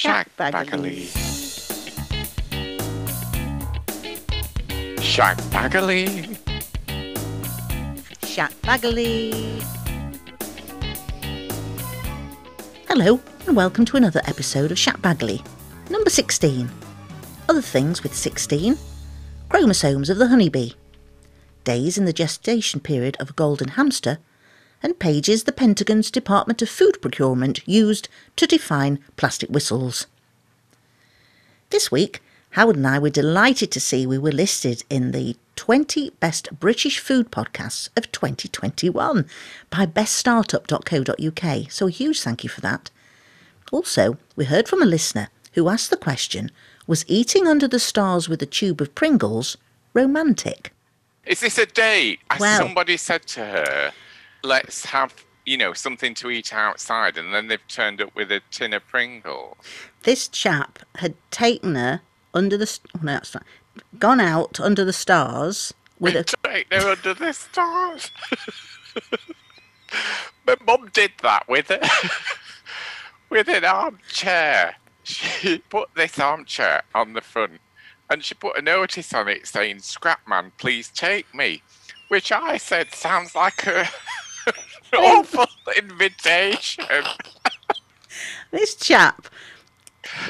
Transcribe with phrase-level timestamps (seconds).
[0.00, 1.04] Shack Bagley.
[5.02, 6.38] Shack Bagley.
[8.24, 9.60] Shack Bagley.
[12.88, 15.42] Hello, and welcome to another episode of Shack Bagley,
[15.90, 16.70] number 16.
[17.50, 18.78] Other things with 16
[19.50, 20.70] chromosomes of the honeybee,
[21.64, 24.16] days in the gestation period of a golden hamster,
[24.82, 30.06] and pages the Pentagon's Department of Food Procurement used to define plastic whistles.
[31.70, 36.10] This week, Howard and I were delighted to see we were listed in the 20
[36.20, 39.26] Best British Food Podcasts of 2021
[39.68, 42.90] by beststartup.co.uk, so a huge thank you for that.
[43.70, 46.50] Also, we heard from a listener who asked the question
[46.86, 49.56] Was eating under the stars with a tube of Pringles
[49.94, 50.72] romantic?
[51.26, 52.18] Is this a date?
[52.30, 53.92] As Well- Somebody said to her,
[54.42, 57.16] let's have, you know, something to eat outside.
[57.16, 59.56] And then they've turned up with a tin of Pringles.
[60.02, 62.02] This chap had taken her
[62.34, 62.78] under the.
[62.96, 63.44] Oh, no, that's not.
[63.98, 66.24] Gone out under the stars with a.
[66.44, 68.10] Take her under the stars.
[70.46, 71.80] My mum did that with her.
[73.30, 74.76] with an armchair.
[75.02, 77.60] She put this armchair on the front
[78.10, 81.62] and she put a notice on it saying, Scrapman, please take me.
[82.08, 83.88] Which I said sounds like a
[84.94, 85.46] awful
[85.76, 86.84] invitation.
[88.50, 89.28] This chap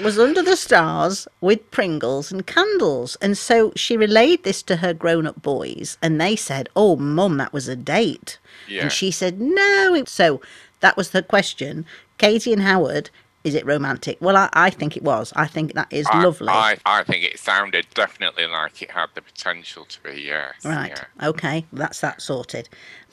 [0.03, 3.17] was under the stars with Pringles and candles.
[3.17, 7.39] And so she relayed this to her grown up boys, and they said, Oh, mum,
[7.39, 8.39] that was a date.
[8.69, 8.83] Yeah.
[8.83, 9.95] And she said, No.
[9.95, 10.41] it-" So
[10.81, 11.87] that was the question.
[12.19, 13.09] Katie and Howard,
[13.43, 14.19] is it romantic?
[14.21, 15.33] Well, I, I think it was.
[15.35, 16.49] I think that is I- lovely.
[16.49, 20.53] I, I think it sounded definitely like it had the potential to be, yes.
[20.65, 20.91] right.
[20.95, 21.29] yeah.
[21.29, 21.65] Okay.
[21.73, 22.69] That's that sorted.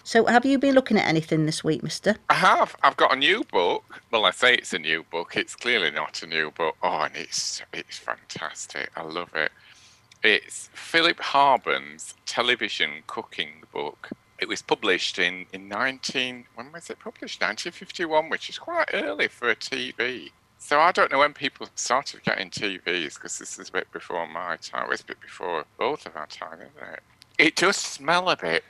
[0.08, 2.16] So have you been looking at anything this week, mister?
[2.30, 2.78] I have.
[2.82, 4.02] I've got a new book.
[4.10, 5.36] Well, I say it's a new book.
[5.36, 6.78] It's clearly not a new book.
[6.82, 8.90] Oh, and it's it's fantastic.
[8.96, 9.52] I love it.
[10.24, 14.10] It's Philip Harben's television cooking book.
[14.40, 17.42] It was published in, in 19 when was it published?
[17.42, 20.32] 1951, which is quite early for a TV.
[20.58, 24.26] So I don't know when people started getting TVs because this is a bit before
[24.26, 24.90] my time.
[24.90, 27.04] It's a bit before both of our time, isn't it?
[27.38, 28.64] It does smell a bit.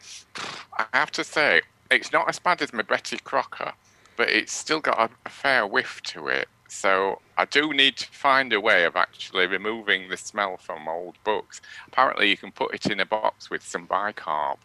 [0.77, 3.71] I have to say, it's not as bad as my Betty Crocker,
[4.17, 6.49] but it's still got a, a fair whiff to it.
[6.67, 11.15] So I do need to find a way of actually removing the smell from old
[11.23, 11.61] books.
[11.87, 14.57] Apparently, you can put it in a box with some bicarb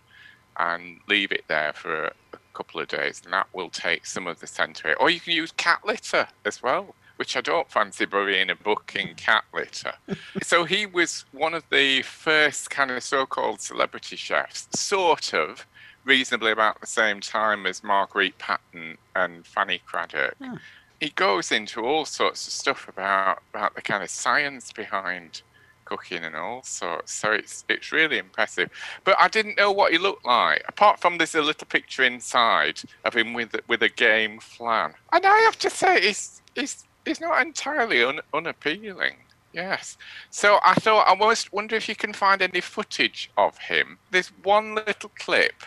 [0.59, 2.13] and leave it there for a,
[2.55, 4.95] couple of days, and that will take some of the scent away.
[5.01, 8.97] Or you can use cat litter as well, which I don't fancy burying a book
[8.97, 9.93] in cat litter.
[10.43, 15.65] so he was one of the first kind of so-called celebrity chefs, sort of
[16.05, 20.33] reasonably about the same time as Marguerite Patten and Fanny Cradock.
[20.43, 20.59] Oh.
[20.99, 25.43] He goes into all sorts of stuff about about the kind of science behind
[25.85, 27.13] cooking and all sorts.
[27.13, 28.69] So it's it's really impressive.
[29.05, 30.65] But I didn't know what he looked like.
[30.67, 34.95] Apart from there's a little picture inside of him with with a game flan.
[35.13, 39.17] And I have to say, he's he's he's not entirely un, unappealing.
[39.53, 39.99] Yes.
[40.31, 43.99] So I thought I almost wonder if you can find any footage of him.
[44.11, 45.63] There's one little clip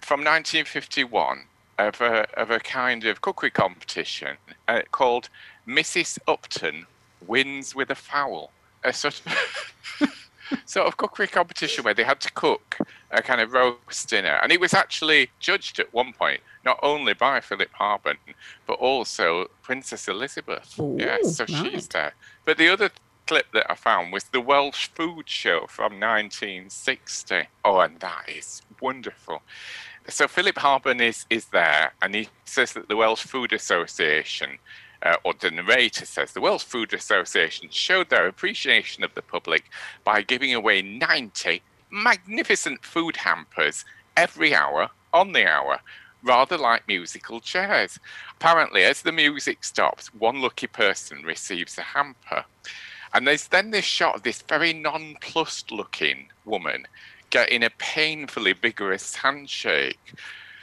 [0.00, 1.44] from 1951
[1.78, 4.36] of a of a kind of cookery competition
[4.68, 5.30] uh, called
[5.66, 6.18] Mrs.
[6.28, 6.86] Upton
[7.26, 8.52] wins with a fowl.
[8.84, 10.10] A sort of
[10.66, 12.76] sort of cookery competition where they had to cook
[13.12, 17.14] a kind of roast dinner, and it was actually judged at one point not only
[17.14, 18.16] by Philip Harben
[18.66, 20.78] but also Princess Elizabeth.
[20.78, 21.72] Ooh, yes, so right.
[21.72, 22.12] she's there.
[22.44, 22.90] But the other
[23.26, 27.42] clip that I found was the Welsh Food Show from 1960.
[27.64, 29.42] Oh, and that is wonderful.
[30.08, 34.58] So Philip Harben is is there, and he says that the Welsh Food Association,
[35.02, 39.64] uh, or the narrator says, the Welsh Food Association showed their appreciation of the public
[40.02, 43.84] by giving away 90 magnificent food hampers
[44.16, 45.80] every hour on the hour,
[46.22, 47.98] rather like musical chairs.
[48.32, 52.44] Apparently, as the music stops, one lucky person receives a hamper.
[53.12, 56.86] And there's then this shot of this very nonplussed looking woman
[57.30, 60.14] getting a painfully vigorous handshake.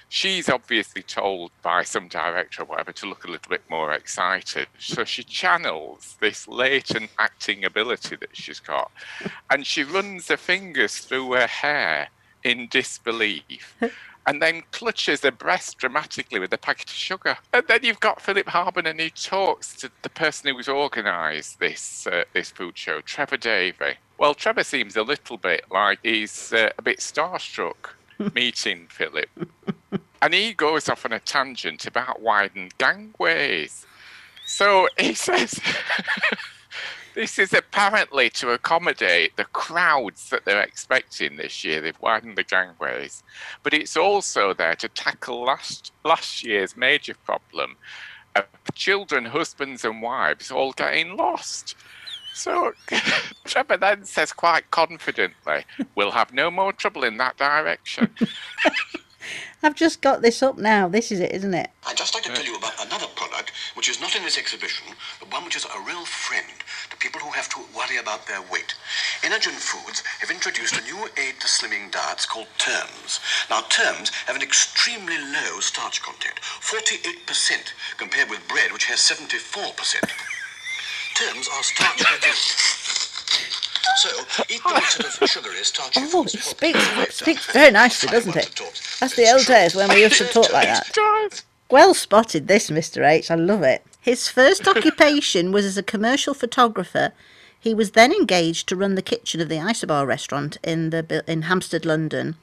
[0.09, 4.68] She's obviously told by some director or whatever to look a little bit more excited.
[4.80, 8.92] So she channels this latent acting ability that she's got
[9.50, 12.09] and she runs her fingers through her hair
[12.44, 13.75] in disbelief
[14.27, 17.38] and then clutches her breast dramatically with a packet of sugar.
[17.54, 22.06] And then you've got Philip Harben, and he talks to the person who's organised this
[22.06, 23.95] uh, this food show, Trevor Davey.
[24.18, 27.92] Well, Trevor seems a little bit like he's uh, a bit starstruck
[28.36, 29.30] meeting Philip,
[30.22, 33.86] and he goes off on a tangent about widened gangways.
[34.46, 35.60] So he says
[37.18, 41.81] this is apparently to accommodate the crowds that they're expecting this year.
[41.81, 43.24] They've widened the gangways,
[43.64, 47.75] but it's also there to tackle last last year's major problem
[48.36, 51.75] of children, husbands, and wives all getting lost.
[52.34, 52.74] So
[53.46, 55.66] Trevor then says quite confidently,
[55.96, 58.14] "We'll have no more trouble in that direction."
[59.64, 60.88] I've just got this up now.
[60.88, 61.70] This is it, isn't it?
[61.86, 64.88] I'd just like to tell you about another product which is not in this exhibition,
[65.20, 66.48] but one which is a real friend
[66.90, 68.76] to people who have to worry about their weight.
[69.22, 73.20] Energen Foods have introduced a new aid to slimming diets called Terms.
[73.50, 79.74] Now, Terms have an extremely low starch content, 48%, compared with bread, which has 74%.
[81.16, 82.04] Terms are starch
[83.95, 86.36] So, eat them instead of sugary, starchy Oh, foods.
[86.36, 88.62] it speaks, speaks very nicely, doesn't it?
[89.00, 91.44] That's the old days when we used to talk like that.
[91.69, 93.06] Well spotted, this Mr.
[93.06, 93.30] H.
[93.30, 93.84] I love it.
[94.00, 97.12] His first occupation was as a commercial photographer.
[97.60, 101.42] He was then engaged to run the kitchen of the Isobar restaurant in the in
[101.42, 102.36] Hampstead, London,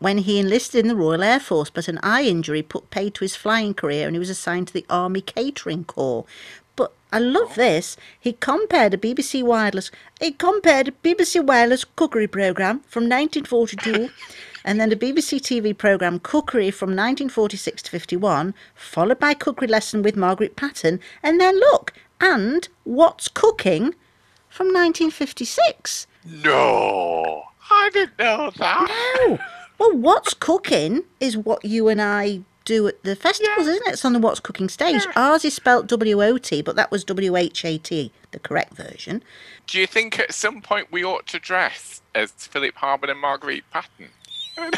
[0.00, 1.70] when he enlisted in the Royal Air Force.
[1.70, 4.74] But an eye injury put paid to his flying career, and he was assigned to
[4.74, 6.24] the Army Catering Corps.
[7.14, 7.96] I love this.
[8.18, 9.92] He compared a BBC Wireless.
[10.20, 14.08] He compared a BBC Wireless cookery program from 1942
[14.64, 20.02] and then a BBC TV programme Cookery from 1946 to 51, followed by Cookery Lesson
[20.02, 23.94] with Margaret Patten, and then look, and What's Cooking
[24.48, 26.08] from 1956.
[26.26, 28.88] no, I didn't know that.
[28.90, 29.38] Oh,
[29.78, 33.92] well, What's Cooking is what you and I do at the festivals, isn't it?
[33.94, 35.06] It's on the What's Cooking stage.
[35.16, 38.74] Ours is spelt W O T, but that was W H A T, the correct
[38.74, 39.22] version.
[39.66, 43.64] Do you think at some point we ought to dress as Philip Harbour and Marguerite
[43.70, 44.08] Patten?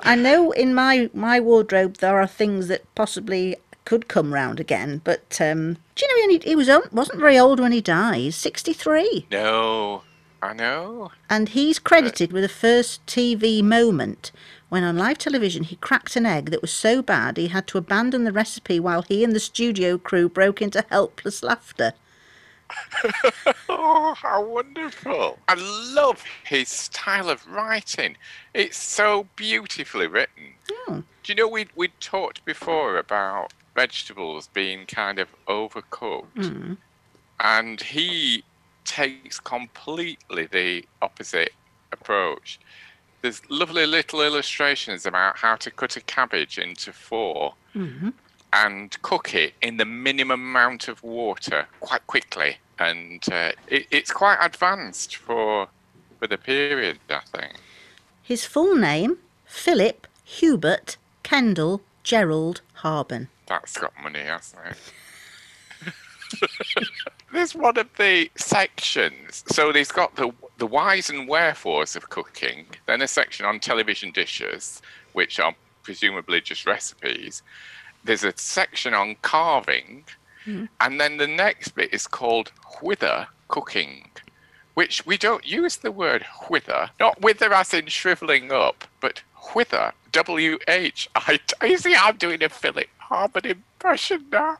[0.00, 5.00] I know in my my wardrobe there are things that possibly could come round again,
[5.04, 7.80] but um, do you know he, only, he was on, wasn't very old when he
[7.80, 10.02] died, sixty three, No,
[10.40, 11.12] I know.
[11.30, 14.32] and he's credited with the first TV moment
[14.72, 17.76] when on live television he cracked an egg that was so bad he had to
[17.76, 21.92] abandon the recipe while he and the studio crew broke into helpless laughter.
[23.68, 25.38] Oh, how wonderful.
[25.46, 25.54] I
[25.94, 28.16] love his style of writing.
[28.54, 30.54] It's so beautifully written.
[30.88, 31.02] Oh.
[31.22, 36.46] Do you know we we talked before about vegetables being kind of overcooked?
[36.46, 36.74] Hmm.
[37.40, 38.42] And he
[38.84, 41.52] takes completely the opposite
[41.92, 42.58] approach.
[43.22, 47.54] There's lovely little illustrations about how to cut a cabbage into 4
[48.52, 52.56] and cook it in the minimum amount of water quite quickly.
[52.78, 55.68] And uh, it, it's quite advanced for
[56.18, 57.54] for the period, I think.
[58.22, 63.28] His full name Philip Hubert Kendall Gerald Harben.
[63.46, 65.92] That's got money, hasn't it?
[67.32, 69.44] There's one of the sections.
[69.48, 70.32] So he's got the
[70.62, 74.80] the whys and wherefores of cooking, then a section on television dishes,
[75.12, 77.42] which are presumably just recipes.
[78.04, 80.04] There's a section on carving,
[80.44, 80.66] hmm.
[80.80, 84.08] and then the next bit is called whither cooking,
[84.74, 89.20] which we don't use the word whither, not wither as in shriveling up, but
[89.54, 91.40] whither, W H I.
[91.64, 94.58] You see, I'm doing a Philip Harbour impression now.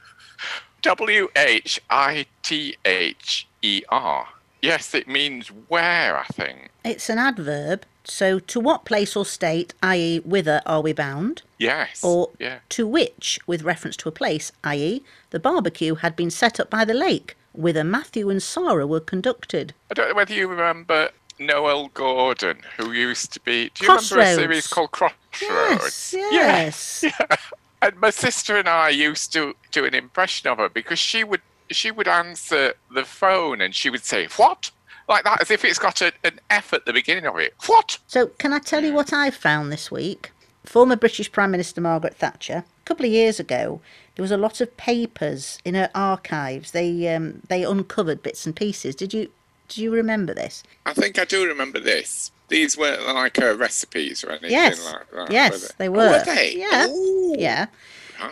[0.80, 4.26] W H I T H E R.
[4.60, 6.70] Yes, it means where, I think.
[6.84, 11.42] It's an adverb, so to what place or state, i.e., whither are we bound?
[11.58, 12.02] Yes.
[12.02, 12.58] Or yeah.
[12.70, 16.84] to which, with reference to a place, i.e., the barbecue had been set up by
[16.84, 19.74] the lake, whither Matthew and Sarah were conducted.
[19.90, 23.70] I don't know whether you remember Noele Gordon, who used to be.
[23.74, 26.14] Do you remember a series called Crossroads?
[26.14, 27.04] Yes, yes.
[27.04, 27.36] Yeah.
[27.80, 31.42] And my sister and I used to do an impression of her because she would
[31.70, 34.70] she would answer the phone and she would say what
[35.08, 37.54] like that as if it's got a, an F at the beginning of it.
[37.66, 37.98] What?
[38.06, 40.32] So, can I tell you what I found this week?
[40.64, 43.80] Former British Prime Minister Margaret Thatcher, a couple of years ago,
[44.16, 46.72] there was a lot of papers in her archives.
[46.72, 48.94] They um, they uncovered bits and pieces.
[48.94, 49.30] Did you
[49.68, 50.62] do you remember this?
[50.84, 52.30] I think I do remember this.
[52.48, 54.84] These weren't like uh, recipes or anything Yes.
[54.92, 55.30] like that.
[55.32, 56.08] Yes, they Oh, were.
[56.10, 56.54] were they?
[56.56, 56.86] Yeah.
[56.88, 57.66] Ooh, Yeah,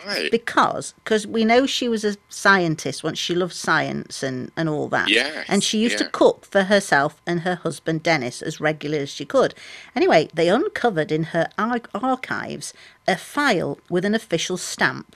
[0.05, 0.29] Right.
[0.31, 3.17] because cause we know she was a scientist once.
[3.17, 5.09] She loved science and, and all that.
[5.09, 9.09] Yes, And she used to cook for herself and her husband Dennis as regularly as
[9.09, 9.53] she could.
[9.95, 12.73] Anyway, they uncovered in her ar- archives
[13.07, 15.15] a file with an official stamp.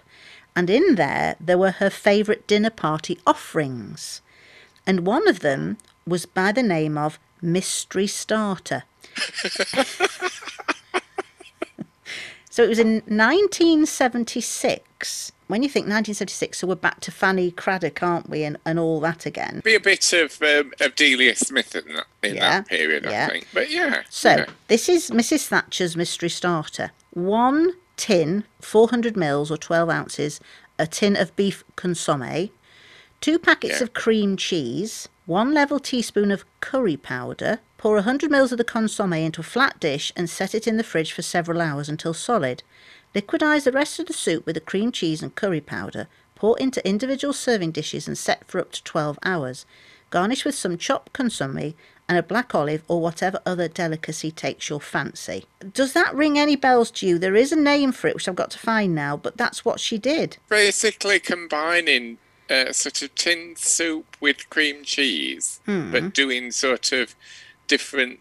[0.56, 4.22] And in there, there were her favourite dinner party offerings.
[4.86, 8.84] And one of them was by the name of Mystery Starter.
[12.52, 15.32] So it was in 1976.
[15.48, 19.00] When you think 1976, so we're back to Fanny Cradock, aren't we, and, and all
[19.00, 19.62] that again.
[19.64, 23.26] Be a bit of um, of Delia Smith in that in Yeah, that period, yeah.
[23.26, 23.48] I think.
[23.54, 24.04] But yeah.
[24.10, 24.46] So yeah.
[24.68, 25.48] this is Mrs.
[25.48, 26.92] Thatcher's mystery starter.
[27.12, 30.42] One tin, 400 mils or 12 ounces,
[30.78, 32.50] a tin of beef consomme,
[33.22, 33.84] two packets Yeah.
[33.84, 37.60] of cream cheese, one level teaspoon of curry powder.
[37.82, 40.84] Pour 100 mils of the consomme into a flat dish and set it in the
[40.84, 42.62] fridge for several hours until solid.
[43.16, 46.08] Liquidize the rest of the soup with the cream cheese and curry powder.
[46.36, 49.66] Pour into individual serving dishes and set for up to 12 hours.
[50.12, 51.74] Garnish with some chopped consomme
[52.08, 55.46] and a black olive or whatever other delicacy takes your fancy.
[55.74, 57.18] Does that ring any bells to you?
[57.18, 59.80] There is a name for it, which I've got to find now, but that's what
[59.80, 60.38] she did.
[60.50, 65.92] basically combining uh, sort of tin soup with cream cheese, Hmm.
[65.92, 67.16] but doing sort of
[67.72, 68.20] different.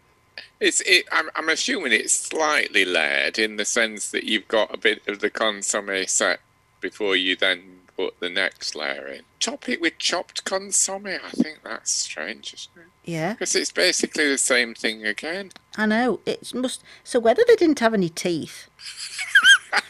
[0.61, 0.81] It's.
[0.83, 5.03] It, I'm, I'm assuming it's slightly layered in the sense that you've got a bit
[5.09, 6.41] of the consomme set
[6.81, 9.23] before you then put the next layer in.
[9.41, 11.07] Chop it with chopped consomme.
[11.07, 13.11] I think that's strange, isn't it?
[13.11, 15.51] Yeah, Because it's basically the same thing again.
[15.77, 16.21] I know.
[16.25, 16.83] It must.
[17.03, 18.69] So whether they didn't have any teeth,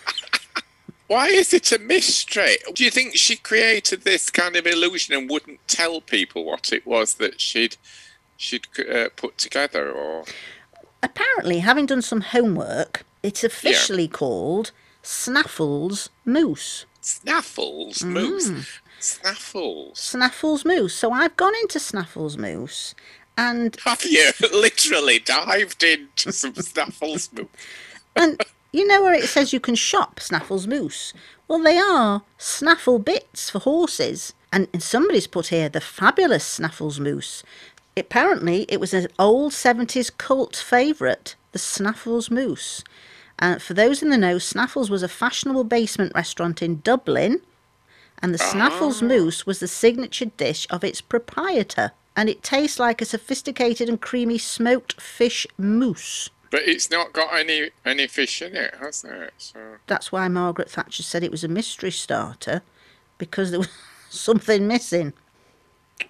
[1.06, 2.56] Why is it a mystery?
[2.72, 6.86] Do you think she created this kind of illusion and wouldn't tell people what it
[6.86, 7.76] was that she'd
[8.40, 10.24] she'd uh, put together, or
[11.02, 16.86] apparently, having done some homework, it's officially called Snaffles Mousse.
[17.02, 18.50] snaffles Mousse.
[19.00, 19.92] Snaffles.
[19.94, 20.94] Snaffles Mousse.
[20.94, 22.94] So I've gone into Snaffles Mousse,
[23.36, 27.48] and Have you literally dived into some snaffles Mousse?
[28.16, 28.42] and
[28.72, 31.12] you know where it says you can shop Snaffles Mousse.
[31.48, 34.32] Well, they are snaffle bits for horses.
[34.52, 37.44] And, and somebody's put here the fabulous Snaffles Mousse.
[37.96, 42.84] Apparently, it was an old 70s cult favourite, the Snaffles Mousse.
[43.38, 47.40] And for those in the know, Snaffles was a fashionable basement restaurant in Dublin,
[48.22, 49.06] and the Snaffles ah.
[49.06, 51.92] Mousse was the signature dish of its proprietor.
[52.16, 56.28] And it tastes like a sophisticated and creamy smoked fish mousse.
[56.50, 59.32] But it's not got any any fish in it, has it?
[59.38, 62.62] So That's why Margaret Thatcher said it was a mystery starter
[63.16, 63.68] because there was
[64.10, 65.12] something missing.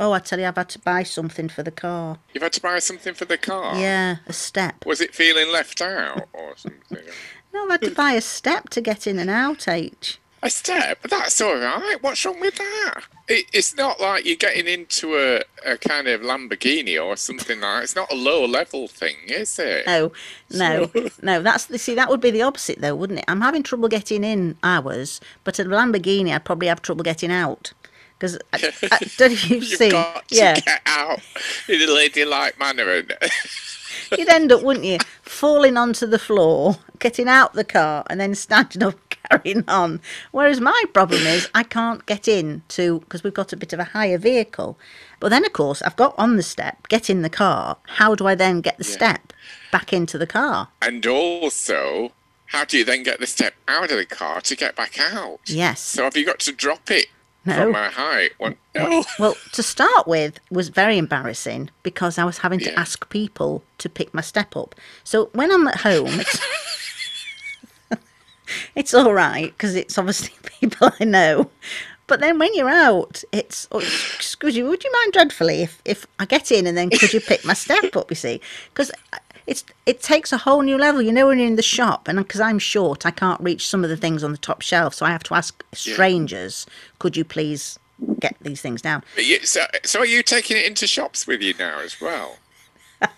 [0.00, 2.18] Oh, I tell you, I've had to buy something for the car.
[2.32, 3.78] you've had to buy something for the car.
[3.78, 4.86] Yeah, a step.
[4.86, 6.98] Was it feeling left out or something?
[7.52, 10.20] No, I've had to buy a step to get in and out, H.
[10.40, 11.02] A step?
[11.02, 11.96] That's all right.
[12.00, 13.02] What's wrong with that?
[13.26, 17.82] It, it's not like you're getting into a, a kind of Lamborghini or something like
[17.82, 19.84] It's not a low level thing, is it?
[19.84, 20.12] No,
[20.50, 20.90] no,
[21.22, 21.42] no.
[21.42, 21.96] That's the see.
[21.96, 23.24] That would be the opposite, though, wouldn't it?
[23.26, 27.72] I'm having trouble getting in hours, but a Lamborghini, I'd probably have trouble getting out
[28.20, 28.38] because
[29.16, 29.90] don't you see?
[30.28, 31.20] Yeah, get out
[31.68, 32.90] in a ladylike manner.
[32.90, 33.14] And
[34.18, 38.34] you'd end up, wouldn't you, falling onto the floor, getting out the car, and then
[38.34, 38.98] standing up,
[39.30, 40.00] carrying on.
[40.32, 43.80] Whereas my problem is I can't get in to because we've got a bit of
[43.80, 44.78] a higher vehicle.
[45.18, 47.78] But then, of course, I've got on the step, get in the car.
[47.84, 49.32] How do I then get the step
[49.72, 50.68] back into the car?
[50.82, 52.12] and also,
[52.46, 55.40] how do you then get the step out of the car to get back out?
[55.46, 55.80] Yes.
[55.80, 57.06] So have you got to drop it
[57.46, 57.54] No.
[57.54, 58.32] from a height?
[58.38, 59.02] One, no.
[59.18, 62.80] Well, to start with, was very embarrassing because I was having to Yeah.
[62.80, 64.74] ask people to pick my step up.
[65.04, 66.38] So when I'm at home, it's,
[68.74, 71.50] it's all right because it's obviously people I know.
[72.06, 76.06] But then when you're out, it's oh, excuse you, would you mind dreadfully if, if
[76.18, 78.10] I get in and then could you pick my step up?
[78.10, 78.40] You see,
[78.72, 78.90] because
[79.50, 81.02] it's it takes a whole new level.
[81.02, 83.82] You know when you're in the shop, and because I'm short, I can't reach some
[83.82, 86.66] of the things on the top shelf, so I have to ask strangers,
[87.00, 87.76] could you please
[88.20, 89.02] get these things down?
[89.16, 92.38] You, so, so are you taking it into shops with you now as well?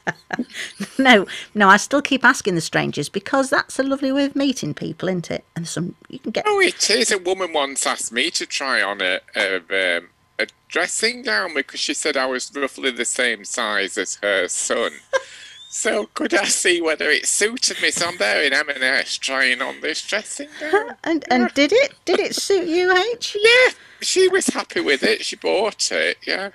[0.98, 4.72] No, no, I still keep asking the strangers because that's a lovely way of meeting
[4.74, 5.44] people, isn't it?
[5.56, 6.44] And some you can get.
[6.46, 7.10] Oh, it is.
[7.10, 9.56] A woman once asked me to try on a a,
[9.96, 10.08] um,
[10.38, 14.92] a dressing gown because she said I was roughly the same size as her son.
[15.74, 17.90] so could I see whether it suited me?
[17.90, 20.96] So I'm there in M&S trying on this dressing gown.
[21.02, 21.94] And and did it?
[22.04, 23.38] Did it suit you, H?
[23.42, 25.24] Yeah, she was happy with it.
[25.24, 26.18] She bought it.
[26.26, 26.50] Yeah.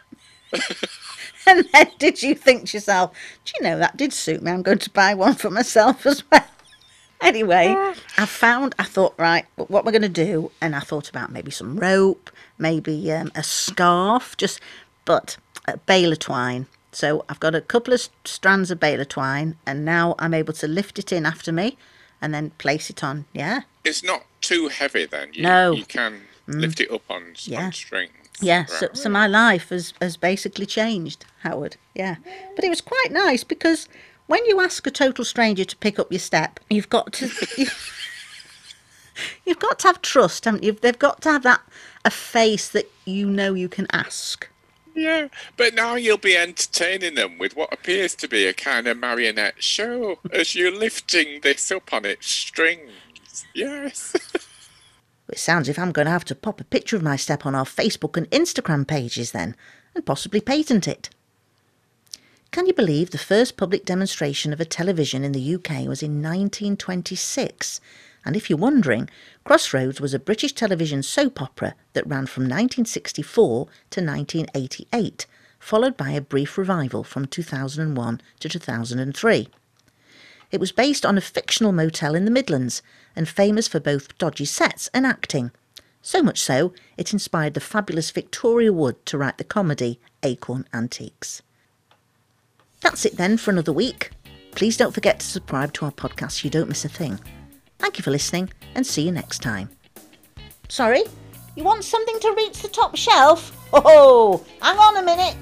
[1.48, 3.14] And then did you think to yourself,
[3.46, 4.52] do you know that did suit me?
[4.52, 6.44] I'm going to buy one for myself as well.
[7.20, 7.76] Anyway,
[8.20, 11.32] I found, I thought, right, but what we're going to do, and I thought about
[11.32, 14.60] maybe some rope, maybe um, a scarf, just,
[15.04, 15.36] but
[15.68, 16.68] uh, baler twine.
[16.92, 20.68] So I've got a couple of strands of baler twine, and now I'm able to
[20.68, 21.78] lift it in after me
[22.22, 23.26] and then place it on.
[23.34, 23.62] Yeah.
[23.84, 25.30] It's not too heavy then.
[25.34, 25.74] You, No.
[25.74, 25.78] Mm.
[25.78, 27.66] You can lift it up on, Yeah.
[27.66, 28.12] on strings.
[28.40, 31.76] Yeah, so, so my life has, has basically changed, Howard.
[31.96, 32.18] Yeah.
[32.56, 33.90] But it was quite nice because
[34.28, 37.30] when you ask a total stranger to pick up your step, you've got to.
[37.58, 37.68] You,
[39.46, 40.74] You've got to have trust, haven't you?
[40.74, 41.62] They've got to have that
[42.06, 44.48] a face that you know you can ask.
[44.98, 45.28] Yeah,
[45.58, 49.62] but now you'll be entertaining them with what appears to be a kind of marionette
[49.62, 53.46] show as you're lifting this up on its strings.
[53.54, 54.16] Yes.
[55.30, 57.54] It sounds if I'm going to have to pop a picture of my step on
[57.54, 59.58] our Facebook and Instagram pages then,
[59.94, 61.10] and possibly patent it.
[62.52, 66.24] Can you believe the first public demonstration of a television in the UK was in
[66.24, 67.82] 1926?
[68.28, 69.10] And if you're wondering,
[69.46, 75.26] Crossroads was a British television soap opera that ran from 1964 to 1988,
[75.60, 79.48] followed by a brief revival from 2001 to 2003.
[80.52, 82.82] It was based on a fictional motel in the Midlands
[83.16, 85.52] and famous for both dodgy sets and acting.
[86.02, 91.42] So much so, it inspired the fabulous Victoria Wood to write the comedy Acorn Antiques.
[92.82, 94.12] That's it then for another week.
[94.52, 97.22] Please don't forget to subscribe to our podcast so you don't miss a thing.
[97.80, 99.70] Thank you for listening and see you next time.
[100.70, 101.04] Sorry?
[101.56, 103.54] You want something to reach the top shelf?
[103.74, 105.36] Oh, hang on a minute.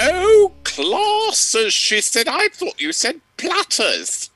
[0.00, 2.28] oh, classes, she said.
[2.28, 4.30] I thought you said platters.